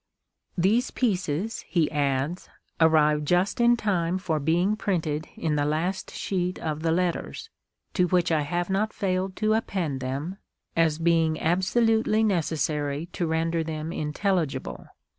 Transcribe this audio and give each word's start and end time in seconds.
"These 0.57 0.89
pieces," 0.89 1.63
he 1.67 1.91
adds, 1.91 2.49
"arrived 2.79 3.27
just 3.27 3.61
in 3.61 3.77
time 3.77 4.17
for 4.17 4.39
being 4.39 4.75
printed 4.75 5.27
in 5.35 5.57
the 5.57 5.63
last 5.63 6.11
sheet 6.11 6.57
of 6.57 6.81
the 6.81 6.91
Letters, 6.91 7.47
to 7.93 8.07
which 8.07 8.31
I 8.31 8.41
have 8.41 8.67
not 8.71 8.93
failed 8.93 9.35
to 9.35 9.53
append 9.53 9.99
them, 9.99 10.37
as 10.75 10.97
being 10.97 11.39
absolutely 11.39 12.23
necessary 12.23 13.09
to 13.13 13.27
render 13.27 13.63
them 13.63 13.91
intelligible. 13.91 14.87